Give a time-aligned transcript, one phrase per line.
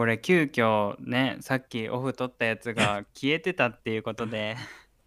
[0.00, 4.56] これ急遽ねさっきオフ取ったやつが 消えてたっていうことで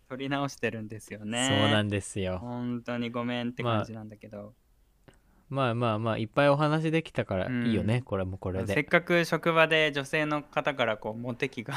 [0.08, 1.48] 撮り直してるんですよね。
[1.48, 2.38] そうなんですよ。
[2.38, 4.54] 本当にごめんって感じなんだけど、
[5.50, 7.66] まあまあまあいっぱいお話できたからうん。
[7.66, 8.72] いいよね、これもこれで。
[8.72, 11.74] せっかく職場で女性の方からこうモテ期が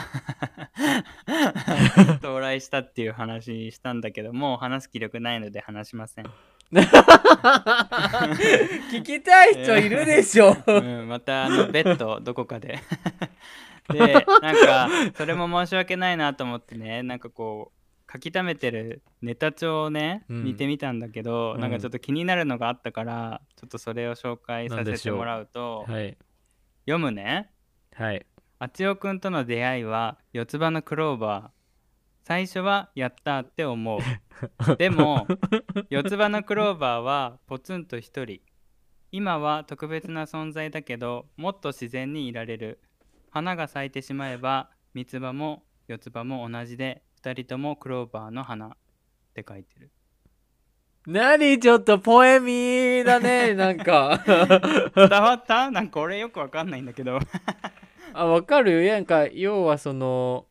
[2.21, 6.27] 到来したっていう話したんだけどもう話す気力ないので話しません、
[8.91, 10.57] 聞きたい人いるでしょ。
[10.67, 12.81] うん、またあのベッドどこかで。
[13.93, 20.45] でなんかそれも申し訳ないなと思ってねなんかこう書き溜めてるネタ帳をね、うん。
[20.45, 21.61] 見てみたんだけど、うん。
[21.61, 26.17] なんかちょっと気になるのがあったからちょっとそれを紹介させてもらうとはい。
[26.87, 27.51] 読むね。
[27.95, 28.27] はい。
[28.59, 31.56] あちおくんとの出会いは四つ葉のクローバー
[32.27, 34.01] 最初はやったって思う。
[34.79, 35.29] でも
[35.91, 38.41] 四つ葉のクローバーはポツンと一人。
[39.13, 42.81] 今は特別な存在だけどもっと自然にいられる。
[43.31, 48.71] 花が咲いてしまえば三つ葉も四つ葉も同じで二人ともクローバーの花。
[48.71, 48.71] っ
[49.33, 49.93] て書いてる。
[51.07, 54.21] 何ちょっとポエミーだね なんか。
[54.27, 55.71] 伝わった？
[55.71, 57.21] なんか俺よくわかんないんだけど。
[58.15, 58.85] あわかる？
[58.85, 60.49] よなんか要はその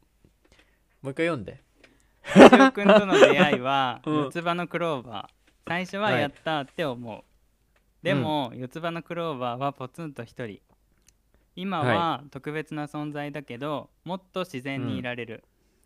[1.01, 1.64] もう一回読んで
[2.33, 4.15] あちおくんとの出会いはうん。
[4.23, 5.45] 四つ葉のクローバー。
[5.67, 7.23] 最初はやったって思う、
[8.03, 10.59] でも、四つ葉のクローバーはポツンと一人。
[11.55, 15.43] 今は特別な存在だけどもっと自然にいられる、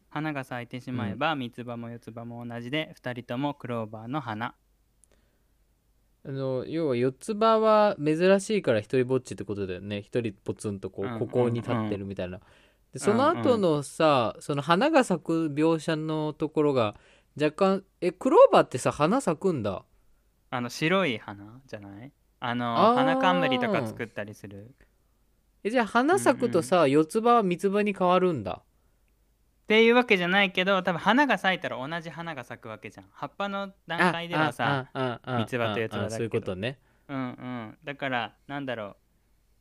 [0.10, 4.56] 花が咲いてしまえば三つ葉も四つ葉も同じで二人ともクローバーの花。
[6.26, 10.02] あの要は四つ葉は珍しいから一人ぼっちってことだよね。
[10.02, 11.16] 一人ポツンとこうんうん。
[11.16, 12.42] うここに立ってるみたいな、
[12.94, 16.96] でその後のさ、その花が咲く描写のところが
[17.40, 19.84] 若干えクローバーってさ花咲くんだ？
[20.50, 22.12] あの白い花じゃない？
[22.40, 22.96] あのあー。
[22.96, 24.74] 花冠とか作ったりする。
[25.64, 28.62] えじゃあ花咲くとさ、四つ葉は三つ葉に変わるんだ？
[28.62, 28.64] っ
[29.68, 33.06] ていうわけじゃないけど多分花が咲いたら同じ花が咲くわけじゃん。
[33.12, 36.16] 葉っぱの段階ではさああああ三つ葉と四つ葉だけど。
[36.16, 36.80] そういうことね。
[37.08, 37.78] うんうん。
[37.84, 38.96] だからなんだろう、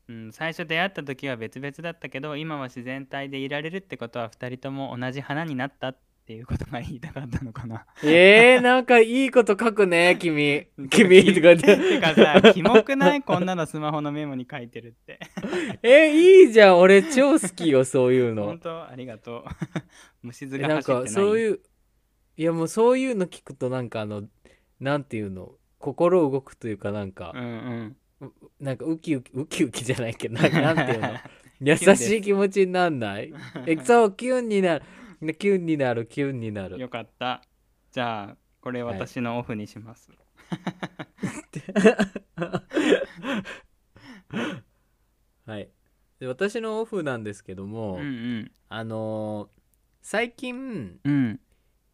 [0.08, 5.98] うん、最初出会った時は別々だったけど今は自然体でいられるってことは2人とも同じ花になったっ
[6.28, 7.86] ていうことが言いたかったのかな。
[8.02, 10.66] えー、なんかいいこと書くね 君。
[10.90, 13.22] 君とか言っててかさキモくない？
[13.22, 15.18] こんなのスマホのメモに書いてるって。
[15.82, 16.10] え
[16.44, 16.78] いいじゃん。
[16.78, 18.44] 俺超好きよそういうの。
[18.44, 18.88] 本当？
[18.88, 19.44] ありがとう。
[20.22, 21.04] 虫が走ってない。
[21.04, 21.60] かそういう
[22.36, 24.28] いやもうそういうの聞くとなんかあの
[24.80, 25.52] なんていうの？
[25.78, 27.32] 心動くというかなんか。
[27.34, 27.96] うんうん
[28.60, 31.10] なんかウキウキウキウキじゃないけどなんかなんていうの？
[31.60, 33.32] 優しい気持ちになんない？
[33.66, 34.84] えそうキュンになる。
[35.38, 36.78] キュンになるキュンになる。
[36.78, 37.42] よかった。
[37.90, 40.10] じゃあこれ私のオフにします、
[45.46, 45.68] はい。
[46.20, 48.04] で私のオフなんですけども、うんう
[48.40, 48.52] ん。
[48.68, 49.58] あのー
[50.00, 51.40] 最近うん。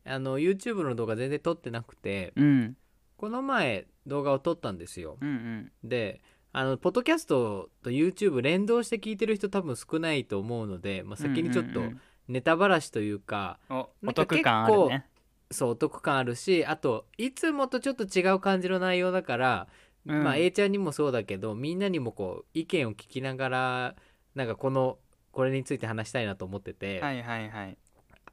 [0.05, 2.77] あの YouTube の動画全然撮ってなくてうん
[3.25, 5.17] この前動画を撮ったんですよ。
[5.19, 5.73] うんうん。
[5.83, 6.21] で
[6.53, 15.07] あのポッドキャストと YouTube 連動して聞いてる人多分少ないと思うので、まあ、先にちょっとうんうんネタばらしというか、うんおなんかお得感あるね。
[15.51, 19.69] そうお得感あるしあといつもとちょっと違う感じの内容だから、
[20.05, 20.23] うん。
[20.23, 23.95] まあ A ちゃんにもそうだけどみんなにもこう意見を聞きながら
[24.35, 24.99] なんかこの
[25.33, 27.79] これについて話したいなと思ってて、はいはいはい。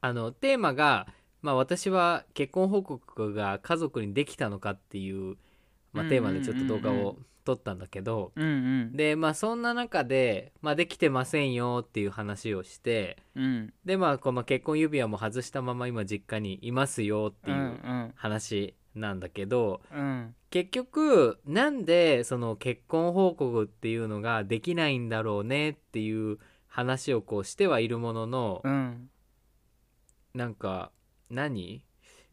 [0.02, 1.06] あのテーマが、
[1.42, 5.36] まあ、私は結婚報告が家族にできたのかっていう、
[5.92, 8.48] まあ、テーマでちょっと動画うんうんうんを撮ったんだけど、うんう
[8.84, 8.96] ん。
[8.96, 13.72] でまあそんな中で、まあ、できてませんよっていう話をしてうん。
[13.84, 18.12] でまあこの結婚指輪も外したまま今実家にいますよってうんいううん。
[18.14, 20.34] 話なんだけど、うん。
[20.50, 29.08] 結局なんでその結婚報告っていうのができないんだろうねっていう話をこうしてはいるものの、うん。
[30.34, 30.92] なんか
[31.32, 31.82] 何？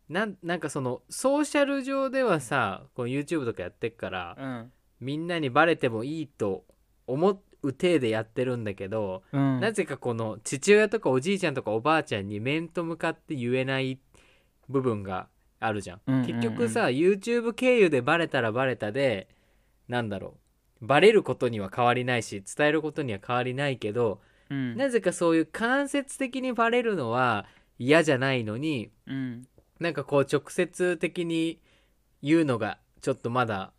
[0.10, 4.72] なんなんかそのソーシャル上ではさこの YouTube とかやってっから、うん。
[5.00, 6.66] みんなにバレてもいいと
[7.08, 9.60] 思う体でやってるんだけど、うん。
[9.60, 14.00] なぜかこの父親とかおじいちゃんとかおばあちゃんに面と向かって言えない
[14.68, 15.28] 部分が
[15.60, 16.28] あるじゃん,、うんうんうん。
[16.28, 19.30] 結局さ YouTube 経由でバレたらバレたで
[19.88, 20.38] なんだろ
[20.82, 20.88] う。
[20.88, 24.76] バレることには変わりないし伝えることには変わりないけど、うん。
[24.76, 27.46] なぜかそういう間接的にバレるのは
[27.80, 29.48] 嫌じゃないのにうん。
[29.80, 31.62] なんかこう直接的に
[32.22, 33.72] 言うのがちょっとまだ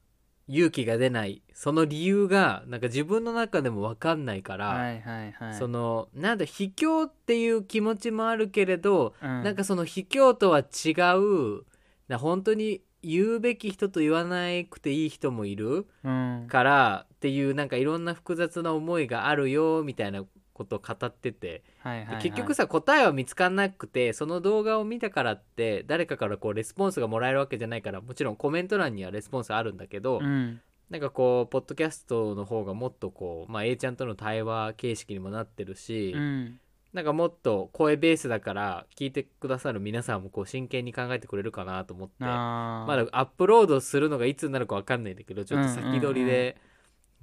[0.49, 1.43] 勇気が出ない。
[1.55, 5.55] その理由がなんか自分の中でも分かんないから、はいはいはい。
[5.55, 9.45] そのなんだ卑怯っていう気持ちもあるけれど、うん。
[9.45, 11.65] なんかその卑怯とは違う
[12.09, 16.47] な本当に言うべき人と言わなくていい人もいるうん。
[16.49, 20.25] からっていうなんかいろんな複雑な思いがあるよみたいな
[20.61, 30.61] ことを語ってて、はいはい、はい、結局さ答えは見つかんなくてその動画を見たからって誰かからこうレスポンスがもらえるわけじゃないからもちろんコメント欄にはレスポンスあるんだけど、うん。
[30.91, 36.61] なんかこうポッドキャストの方がもっとこう、まあ、A ちゃんとの対話形式にもなってるし、うん。
[36.93, 46.57] なんかもっと声ベースだから聞いてくださる皆さんもこう真剣に考えてくれるかなと思ってまだアップロードするのがいつになるか分かんないんだけどちょっと先取りで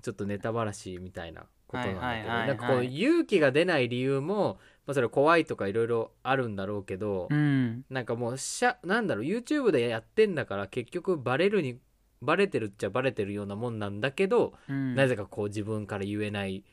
[0.01, 2.47] ちょっとネタばらしみたいなことなんだけどはいはいはいはい。
[2.47, 7.85] なんかこう勇気が出ない理由も、まあ、それ怖いとかいろいろあるんだろうけど、うん。
[7.89, 11.79] なんかもうしゃなんだろう YouTube でやってんだから結局バレるに
[12.21, 14.95] バレてるっちゃバレてるようなもんなんだけど、うん。
[14.95, 16.63] なぜかこう自分から言えない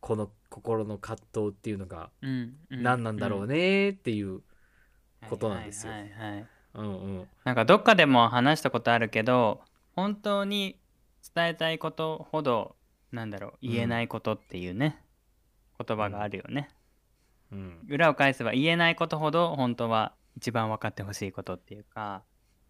[0.00, 2.10] この心の葛藤っていうのが
[2.70, 4.42] 何なんだろうねっていう、
[5.28, 5.92] ことなんですよ。
[7.44, 9.60] なんかどっかでも話したことあるけど
[9.94, 10.78] 本当に
[11.34, 12.76] 伝えたいことほど
[13.12, 14.98] なんだろう言えないことっていうね、
[15.78, 16.70] 言葉があるよね、
[17.52, 17.86] うん。
[17.88, 22.22] 裏を返せば言えないことほど本当は一番分かってほしいことっていうか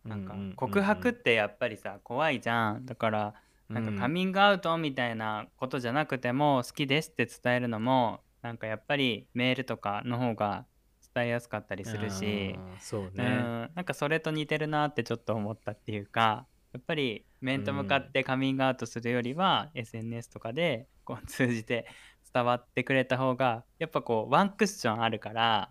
[0.05, 2.87] なんか告白ってやっぱりさ怖いじゃん。
[2.87, 3.35] だから
[3.69, 10.67] なんかカミングアウトみたいなことじゃなくても好きですって伝えるのもなんかやっぱりメールとかの方が
[11.15, 13.71] 伝えやすかったりするし、そううねん。
[13.75, 21.87] なんかそれと似てるなってちょっと思ったっていうかやっぱり面と向かってカミングアウトするよりは、SNS とかでこう通じて
[22.33, 25.71] 伝わってくれた方がやっぱこうワンクッションあるから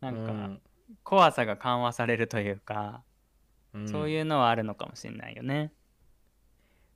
[0.00, 0.60] なんかうん。
[1.04, 3.02] 怖さが緩和されるというか、
[3.72, 3.88] うん。
[3.88, 5.72] そういうのはあるのかもしれないよね。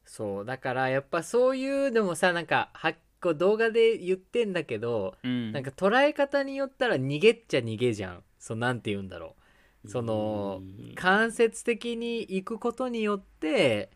[0.04, 0.44] そう。
[0.44, 8.22] だからやっぱそういうのもさなんかはこう動画で言ってんだけど、うん、なんか捉え方によったら逃げっちゃ逃げじゃん。
[8.38, 9.42] そうなんて言うんだろう
[9.86, 10.62] その
[10.94, 13.90] 間接的に行くことによって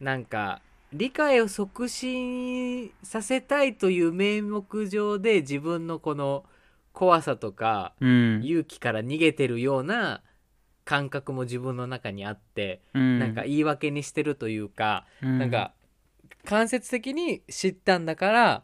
[0.00, 0.60] なんか
[0.92, 6.44] 理解を促進させたいという名目上で自分のこの
[6.92, 8.40] 怖さとかうん。
[8.44, 10.22] 勇気から逃げてるような
[10.84, 15.38] 感覚も自分の中にあって、うん、なんか言い訳にしてるというか、うん。
[15.38, 15.72] なんか
[16.44, 18.62] 間接的に知ったんだから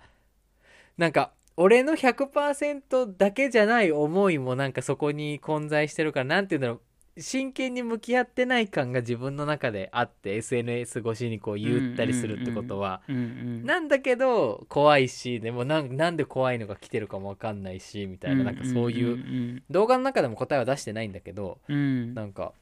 [0.97, 6.81] なんか俺の100%だけじゃない思いもなんかそこに混在してるからなんて言うんだろ
[7.17, 7.21] う。
[7.21, 22.55] 真剣に向き合ってない感が自分の中であって SNS 越しにこう言ったりするってことは、なんだけど怖いしでもなんなんで怖いのが来てるかも分かんないしみたいななんかそういううん動画の中でも答えは出してないんだけどなんか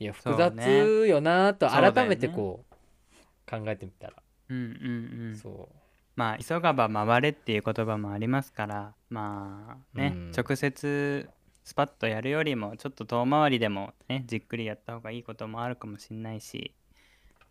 [0.00, 0.36] いや複ね。
[0.36, 4.14] 雑よなと改めてこう考えてみたら、
[4.48, 5.36] うんうんうん。
[5.36, 5.68] そ
[6.18, 10.32] まあ急がば回れっていう言葉もありますからまあね、うん。
[10.36, 11.30] 直接
[11.62, 16.74] スパッとやるよりもちょっと遠回りでもねじっくりやった方がいいこともあるかもしれないし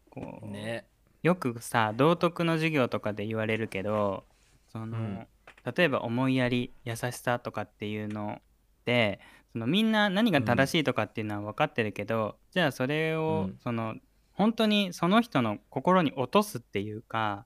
[0.09, 0.85] こう、うね。
[1.23, 4.25] よくさ道徳の授業とかで言われるけど
[4.73, 5.27] その、うん。
[5.73, 8.41] 例えば思いやり優しさとかっていうの
[8.83, 9.21] で
[9.53, 13.57] そのみんな何が正しいとかっていうのは分かってるけど、じゃあそれを、うん。
[13.63, 13.95] その
[14.33, 17.45] 本当にその人の心に落とすっていうか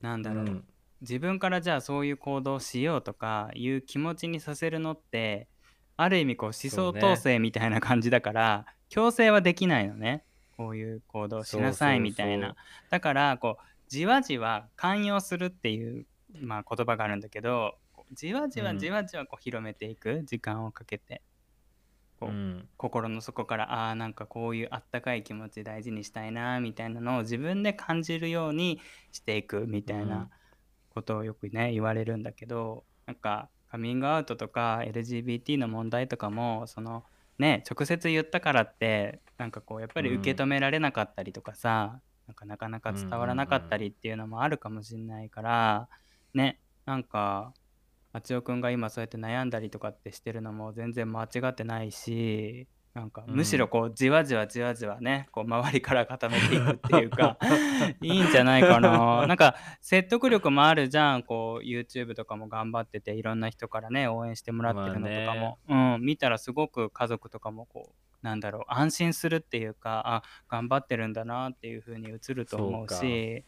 [0.00, 0.64] なんだろう、うん。
[1.00, 5.48] 自分からじゃあそういう行動をしようとかいう気持ちにさせるのって
[5.96, 10.24] ある意味こう思想統制みたいな感じだから、強制はできないのね。
[10.56, 12.56] こういう行動しなさいみたいな。
[12.90, 16.06] だからこうじわじわ寛容するっていう、
[16.40, 17.74] まあ、言葉があるんだけど
[18.12, 18.78] じわじわうん。
[18.78, 21.22] じわじわこう広めていく時間をかけて、
[22.18, 22.68] こううん。
[22.76, 28.80] 心の底からああんかこういうあったかい気持ち大事にしたいなみたいなのを自分で感じるように
[29.12, 30.08] していくみたいうん。
[30.08, 30.30] な
[30.90, 37.04] ことをよくね言われるんだけどなんかカミングアウトとか LGBT の問題とかもその
[37.38, 45.88] ね直接言ったからってなんかこうやっぱり受け止められなかったりとかさ、なんかなかなか伝わらなかったりっていうのもあるかもしれないから、
[46.34, 47.67] ねなんかあ
[48.22, 53.36] ちおくんが今そうやって悩んだりとかってしてるのも全然間違ってないしなんかうん。
[53.36, 57.38] むしろこうじわじわじわじわね こう周りから固めていくっていうか
[58.02, 59.26] いいんじゃないかな。
[59.26, 61.22] なんか説得力もあるじゃん。
[61.22, 73.44] こう YouTube とかも頑張ってていろんな人からね応援してもらってるのとかも、うん、見たらすごく家族とかもこうなんだろう安心するっていうかあ頑張ってるんだなっていう風に映ると思うし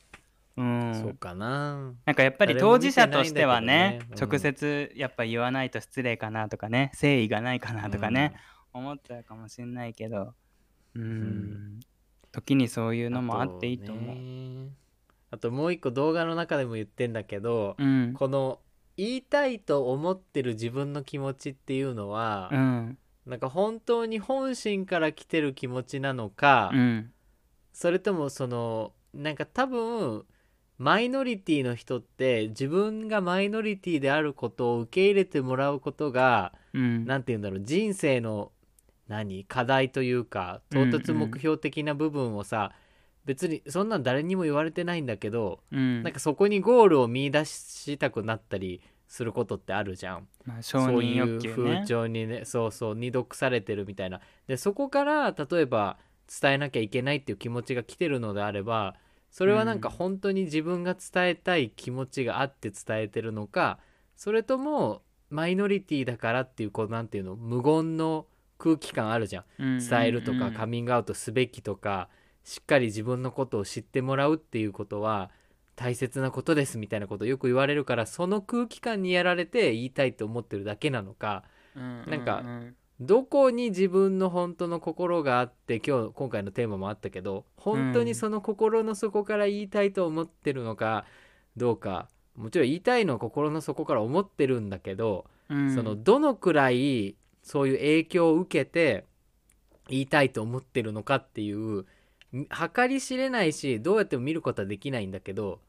[0.60, 0.94] うん。
[0.94, 1.94] そうかな。
[2.04, 4.18] なんかやっぱり当事者としてはねねうん。
[4.18, 8.34] 直接やっぱ言わないと失礼かなとかね誠意がないかなとかね、
[8.74, 10.34] 思っちゃうかもしれないけど。
[10.94, 11.02] うん。
[11.02, 11.80] ん。
[12.30, 14.04] 時にそういうのもあっていいと思う。
[14.04, 14.70] あとね
[15.32, 18.14] あともう一個動画の中でも言ってんだけど、うん。
[18.14, 18.60] この
[18.96, 22.98] 言いたいと思ってる自分の気持ちっていうのは、うん。
[23.24, 27.12] なんか本当に本心から来てる気持ちなのか、うん。
[27.72, 30.24] それともそのなんか多分
[30.80, 37.04] マイノリティの人って自分がマイノリティであることを受け入れてもらうことがうん。
[37.04, 38.50] 何て言うんだろう人生の
[39.06, 42.72] 何課題というか到達目標的な部分をさ、
[43.26, 46.02] 別にそんなん誰にも言われてないんだけど、うん。
[46.02, 50.28] なんかそこにゴールを見出したくなったりすることってあるじゃん。
[50.46, 54.22] まあ、承そう認いう風潮にねそうそう二読されてるみたいな。
[54.46, 55.98] でそこから例えば
[56.40, 58.94] 伝えなきゃいけないっていう気持ちが来てるのであれば
[59.30, 59.94] それはなんかうん。
[59.94, 63.78] 本当に自分が伝えたい気持ちがあって伝えてるのか
[64.16, 68.26] それともマイノリティだからっていうこうなんていうの無言の
[68.58, 69.78] 空気感あるじゃん。
[69.78, 72.08] 伝えるとかカミングアウトすべきとか
[72.44, 75.30] しっかり自分のことを知ってもらうっていうことは
[75.76, 81.44] 大切なことですみたいなことよく言われるからその空気感にやられて言いたいと思ってるだけなのか
[81.74, 82.42] なんか
[83.00, 91.06] どこに自分の本当の心があって今日今回のテーマもあったけど本当にその心の底から言いたいと思ってるのか
[91.56, 95.74] どうかもちろん言いたいのは心の底から思ってるんだけど、うん。
[95.74, 99.04] そのどのくらいそういう影響を受けて
[99.88, 101.84] 言いたいと思ってるのかっていう
[102.32, 105.60] み計り知れないしどうやっても見ることはできないんだけど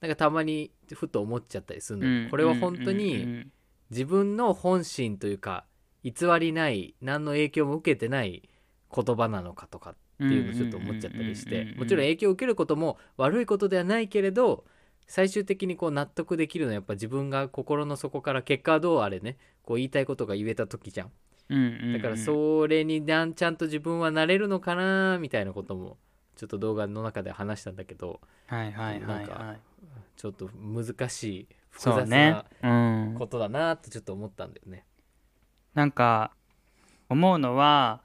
[0.00, 2.30] なんかたまにふと思っちゃったりするのよ、うん。
[2.30, 3.52] これは本当うんにうん。
[3.90, 5.64] 自分の本心というか
[6.04, 8.48] 偽りない何の影響も受けてない
[8.94, 14.64] 言葉なのかとかっていうのをちょっと思っちゃったりしてもちろん影響を受けることも悪いことではないけれど
[15.06, 21.12] 最終的にこう納得できるのはやっぱ自分が心の底から結果はどうあれねこう言いたいことが言えた時じゃん。
[21.94, 25.96] だからそれになんちゃんと自分はなれるのかなみたいなことも
[26.36, 28.20] ちょっと動画の中で話したんだけど
[29.00, 29.60] なんかはい
[30.16, 33.14] ちょっと難しい複雑なうん。
[33.18, 34.84] ことだなってちょっと思ったんだよね。
[35.74, 36.32] なんか
[37.08, 38.00] 思うのは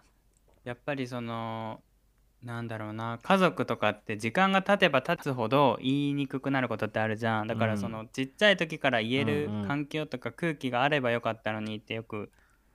[0.64, 1.82] やっぱりその
[2.44, 7.48] なんだろうな家族とかって時間が経てば経つほど言いにくくなることってあるじゃん。
[7.48, 7.80] だからうん。
[7.80, 9.68] そのちっちゃい時から言えるうんうん。
[9.68, 12.32] 環境とか空気があればよかったのにってよく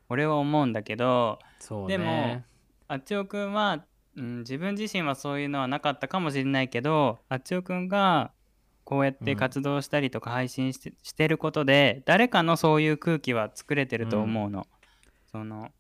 [0.09, 1.39] 俺は思うんだけど
[1.71, 1.87] ね。
[1.87, 2.43] でも
[2.89, 3.85] あっちおくんは、
[4.17, 8.33] うん、自分自身はそういうのはなかったかもしれないけどあっちおくんが
[8.85, 14.67] こうやって活動したりとか配信して,、してることで誰かのそういう空気は作れてると思うの。
[15.31, 15.71] その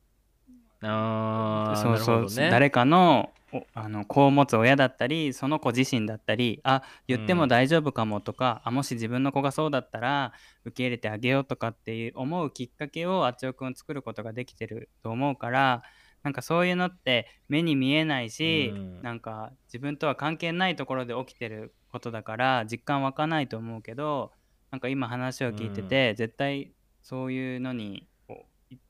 [0.81, 2.50] あーそうそうね。
[2.50, 10.33] 誰かのおあの子を持つ親だったりその子自身だったりあ言っても大丈夫かもとか、あもし自分の子がそうだったら
[10.67, 15.83] 受け入れてあげようとかっていう思うきっかけをあっちおくん作ることができてると思うから
[16.23, 19.02] なんかそういうのって目に見えないし、うん。
[19.02, 24.33] なんか自分とは関係ないところで起きてることだから実感湧かないと思うけど
[24.71, 28.08] なんか今話を聞いてて、絶対そういうのに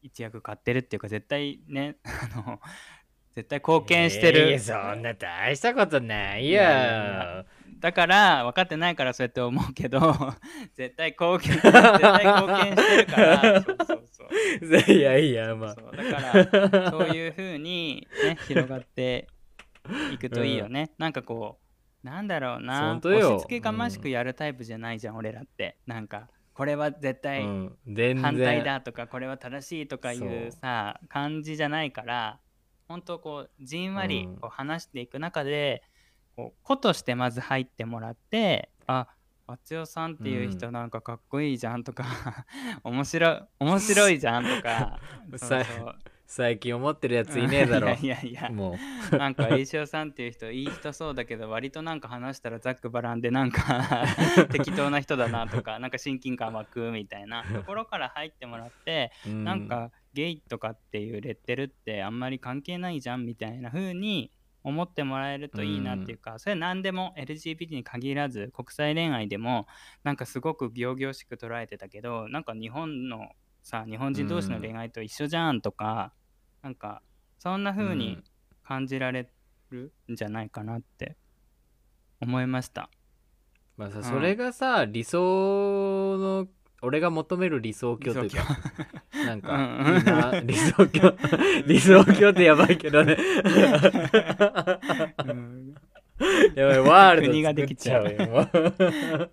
[0.02, 2.61] 一役買ってるっていうか絶対ね あの
[3.35, 6.61] 絶対貢献してる、いやそんな大したことないよ。
[7.78, 10.00] だから分かってないからそうやって思うけど
[10.75, 13.62] 絶対貢献 絶対貢献してるから。
[13.62, 14.92] そうそうそう。
[14.92, 15.75] いやいやまあ。
[15.75, 19.28] だからそういう風にね広がって
[20.12, 21.61] いくといいよね、なんかこ
[22.02, 22.97] うなんだろうな。
[22.97, 25.76] 押し付けがましくやるタイプじゃないじゃん、俺らって。
[25.87, 26.28] なんか
[26.59, 30.29] これは絶対反対だとか、これは正しいとかいそう。
[30.29, 32.41] うさ感じじゃないから
[32.88, 34.37] 本当こうじんわりうん。
[34.38, 35.85] こう話していく中で、
[36.35, 39.07] こう子としてまず入ってもらってあ
[39.47, 42.05] あつよさんっていう人なんかかっこいいじゃんとか、
[42.83, 44.99] 面白い面白いじゃんとか
[45.38, 45.95] そうそう
[46.30, 47.90] 最近思ってるやついねえだろ。
[47.94, 48.76] いやいやも
[49.11, 54.04] なんか栄翔さんっていう人いい人そうだけど割となんか話したらざっくばらんでなんか
[54.52, 64.30] 適当な人だなとかなんか親近感湧くみたいなところから入ってもらって、う、うなんかゲイとかっていうレッテルってあんまり関係ないじゃんみたいな風に
[64.62, 69.66] 思ってもらえるといいなっていうか、それ何でも LGBT に限らず国際恋愛でも
[70.04, 73.30] なんかすごく仰々しく捉えてたけどなんか日本の
[73.62, 76.12] さ日本人同士の恋愛と一緒じゃんとか、
[76.62, 77.03] なんか
[77.38, 78.25] そんな風にうん。
[78.69, 79.27] 感じられ
[79.71, 81.17] るんじゃないかなって
[82.21, 82.91] 思いました。
[83.79, 84.05] まあさん。
[84.05, 86.47] それがさ理想の
[86.83, 88.45] 俺が求める理想郷というか
[89.25, 89.57] なんかう
[90.03, 90.05] ん。
[90.05, 91.17] な理想郷。
[91.67, 93.17] 理想郷ってやばいけどね。
[95.25, 95.75] うん
[96.55, 98.49] やばいワールド国ができちゃうよ。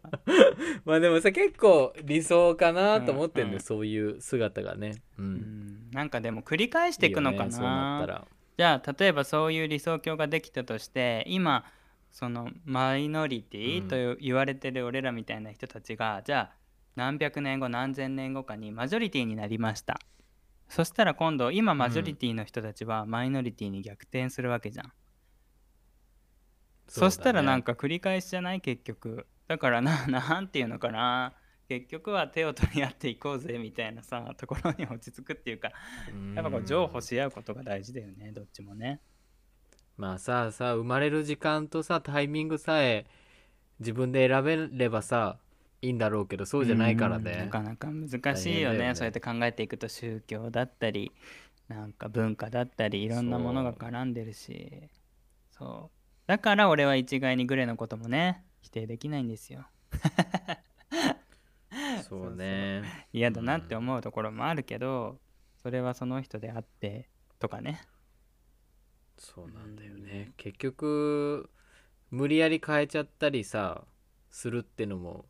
[0.86, 3.60] まあでもさ結構理想かなと思ってんだよ、うんうん。
[3.62, 5.02] そういう姿がね。
[5.18, 5.34] ううん。
[5.36, 7.52] んなんかでも繰り返していくのかな。
[7.52, 8.28] そうなったら。
[8.58, 11.66] じゃあ例えばそういう理想郷ができたとして今
[12.12, 16.56] そのマイノリティと言われてる俺らみたいな人たちが、じゃあ
[16.96, 20.00] 何百年後何千年後かにマジョリティになりました。
[20.70, 24.94] そしたら今度今マジョリティの人たちはマイノリティに逆転するわけじゃん、
[26.88, 28.62] そしたらなんかか繰り返しじゃない？
[28.62, 29.26] 結局。
[29.48, 31.34] だからな なんていうのかな。
[31.68, 35.72] 結局は手を取り合っていこうぜみたいなさところに落ち着くっていうか。
[36.36, 39.02] やっぱこう譲歩し合うことが大事だよねどっちもね。
[39.98, 43.08] まあささ生まれる時間とさタイミングさえ
[43.80, 45.40] 自分で選べればさ
[45.82, 48.80] いいんだろうけどそうじゃないからうんなねかなか難しいよね。
[48.90, 48.96] ね。
[48.96, 51.12] そうやって考えていくと宗教だったり
[51.68, 54.88] なんか文化だったりいろんなものが絡んでるし。
[55.50, 55.95] そう
[56.28, 59.68] だから俺は一概にグレのこともね否定できないんですよ。
[62.08, 62.84] そうね。
[63.14, 65.20] 嫌だなって思うところもあるけど、
[65.62, 67.82] それはその人であってとかね。
[69.18, 70.34] そうなんだよね。
[70.38, 71.50] 結局
[72.12, 73.84] 無理やり変えちゃったりさ
[74.30, 75.26] するってのも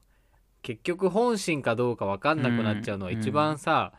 [0.62, 3.94] 結局本心かどうか分かんなくなっちゃうのはうん一番さ、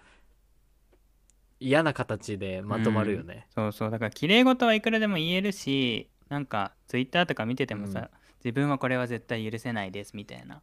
[1.60, 3.90] 嫌な形でまとまるよね、そうそう。
[3.90, 8.08] だから綺麗事はいくらでも言えるしなんかツイッターとか見ててもさ、うん。
[8.44, 10.62] 自分はこれは絶対許せないですみたいな。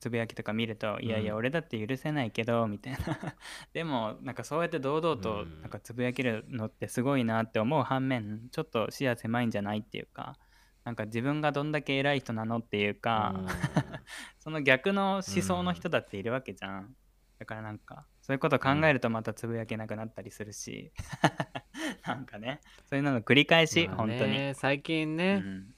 [0.00, 1.38] つぶやきとか見ると、いやいやうん。
[1.38, 2.98] 俺だって許せないけどみたいな。
[3.72, 5.60] でもなんかそうやって堂々とうん。
[5.60, 10.38] なんかつぶやけるのってすごいなって思う反面ちょっと視野狭いんじゃないっていうか
[10.84, 13.34] なんか自分がどんだけ偉い人なのっていうか、
[14.40, 16.96] その逆の思想の人だっているわけじゃん。
[17.40, 20.92] だからなんかそういうこと考えるとまたつぶやけなくなったりするし、
[22.06, 22.60] なんかね。
[22.84, 24.32] そういうのの繰り返し、まあ本当に。
[24.32, 25.74] ね最近ね、うん。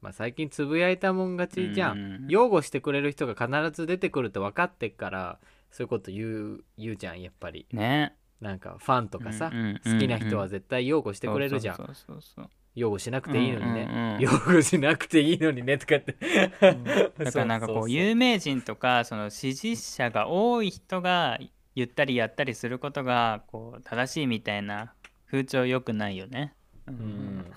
[0.00, 5.38] まあ、最近つぶやいたもん勝ちじゃん、うん擁護してくれる人が必ず出てくるって分かってっから
[5.70, 7.66] そういうこと言う言うじゃんやっぱり。
[7.72, 8.16] ね。
[8.40, 11.76] なんかファンとかさ、うんうん好きな人は絶対擁護してくれるじゃん。
[11.76, 14.20] そうそうそうそう擁護しなくていいのにね、うんうんうん。
[14.20, 16.14] 擁護しなくていいのにねとかって。
[17.24, 21.38] だからなんかこそう有名人とかその支持者が多い人が
[21.74, 24.92] 言ったりやったりすることがこう正しいみたいな
[25.26, 26.54] 風潮良くないよね。
[26.86, 27.38] ううん。
[27.38, 27.52] ん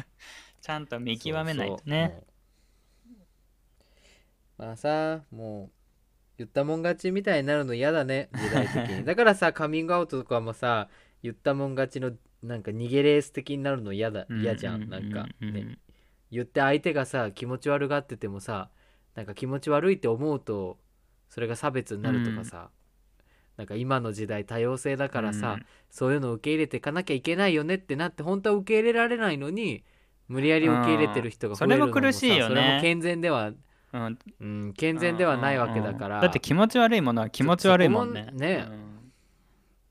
[0.60, 2.22] ちゃんと見極めないとね。
[4.56, 5.70] まあさもう
[6.38, 9.04] 言ったもん勝ちみたいになるの嫌だね時代的に。
[9.04, 10.88] だからさカミングアウトとかもさ
[11.22, 15.26] 言ったもん勝ちのなんか逃げレース的になるの嫌だ嫌じゃんなんか。
[15.40, 15.78] ううね。
[16.30, 18.70] 言って相手がさ気持ち悪がっててもさ
[19.14, 20.78] なんか気持ち悪いって思うと
[21.28, 22.70] それが差別になるとかさ、
[23.56, 25.66] なんか今の時代多様性だからさ、うん。
[25.90, 29.82] そういうのを受け入れていかなきゃいけないよねってなって本当は受け入れられないのに
[30.28, 32.54] 無理やり受け入れてる人が増えるのもさうんそれも苦しいよね。
[32.54, 33.52] それも健全では、
[33.92, 34.18] うん。
[34.40, 38.28] うん、健全ではないわけだから、だって気持ち悪いものは気持ち悪いもんね。
[38.32, 38.68] ね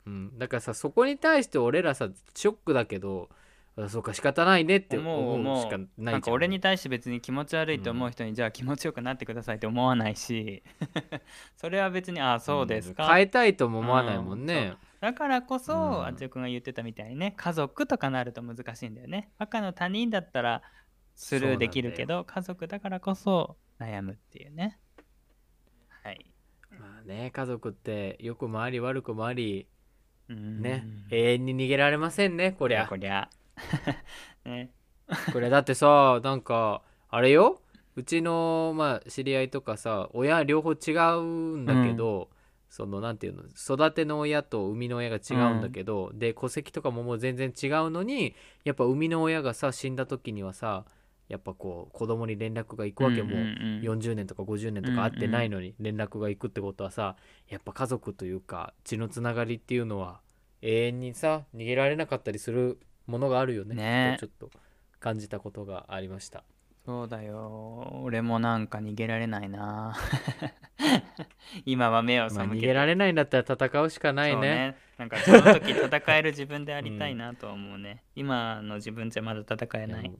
[0.06, 0.14] うん。
[0.14, 3.30] うん、だからさそこに対して俺らさショックだけど
[3.78, 6.06] あそうか仕方ないねって思うしかないじゃん。
[6.06, 10.62] なんか俺に対して別に気持ち悪いと思う人に、じゃあ気持ちよくなってくださいって思わないし。
[11.56, 16.06] それは別にああそうですか、ん変えたいとも思わないもんね、だからこそ、うん。
[16.06, 19.32] あつよくんが言ってたみたいにね家族とかなると難しいんだよね。
[19.38, 20.62] 赤の他人だったら
[21.16, 24.80] スルーできるけど家族だからこそ悩むっていうね。
[26.04, 26.26] はい。
[26.78, 29.81] まあね家族って良くもあり悪くもありうん
[30.36, 32.88] ね、永遠に逃げられませんねここりゃ。
[32.88, 33.30] こりゃ。
[34.46, 34.72] ね。
[35.34, 37.62] これだってさなんかあれよ。
[37.96, 42.30] うちのまあ知り合いとかさ親両方違うんだけど、
[42.70, 50.86] そのなんていうの育ての親と生みの親が違うんだけど、で戸籍とかももう全然違うのにやっぱ生みの親がさ死んだ時にはさ
[51.32, 53.44] やっぱこう子供に連絡が行くわけも、うんうんう
[53.80, 54.00] ん。
[54.00, 57.16] 40年とか50年とか会ってないのに連絡が行くってことはさ
[57.48, 60.20] やっぱ家族というか血のつながりっていうのは
[60.62, 63.76] 永遠にさ逃げられなかったりするものがあるよね。
[63.76, 64.18] ね。
[64.20, 64.60] とちょっと
[65.00, 66.44] 感じたことがありました。
[66.86, 68.02] そうだよ。
[68.04, 69.96] 俺もなんか逃げられないな。
[71.66, 74.76] 今は目を背まあ、けて、逃げられないんだったら戦うしかないそうね。
[74.98, 80.12] なんかその時戦える自分でありたいなとは思うね、今の自分じゃまだ戦えない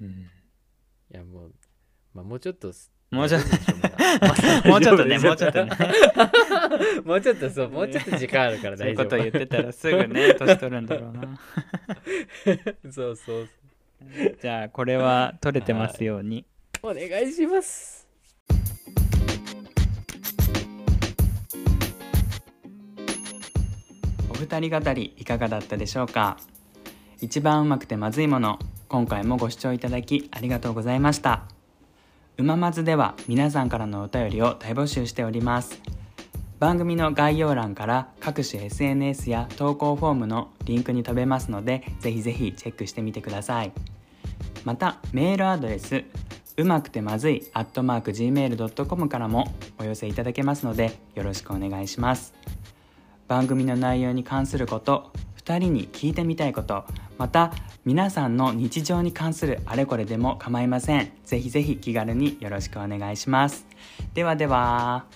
[0.00, 1.52] もういやもう、
[2.14, 2.72] まあ、もうちょっと
[3.10, 3.48] もうちょっと。
[3.48, 5.70] ともうちょっとねもうちょっとね。
[7.04, 11.38] もうちょっとそうもうちょっと時間あるからそういう大丈夫こと言ってたらすぐね 年取るんだろうな。
[12.90, 13.48] そうそう
[14.40, 16.44] じゃあこれは取れてますように、
[16.82, 18.06] お願いします。
[24.28, 26.36] お二人語りいかがだったでしょうか？
[27.20, 31.42] 一番うまくてまずいもの今回もご視聴いただきありがとうございました。
[32.36, 35.80] うままずでは皆さんからのお便りを大募集しております。
[36.60, 43.72] 番組の概要欄から各種 SNS や投稿フォームのリンクに飛べますのでぜひぜひチェックしてみてください。
[44.64, 46.04] またメールアドレス
[46.56, 52.34] うまくてまずい gmail.com からもお寄せいただけますのでよろしくお願いします。
[53.26, 55.10] 番組の内容に関すること
[55.44, 56.84] 2人に聞いてみたいこと
[57.18, 57.52] また
[57.86, 61.12] 皆さんの日常に関するあれこれでも構いません。
[61.24, 63.64] ぜひぜひ気軽によろしくお願いします。
[64.12, 65.06] ではでは。